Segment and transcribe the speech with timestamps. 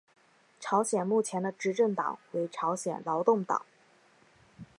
[0.59, 3.63] 朝鲜目前的执政党为朝鲜劳动党。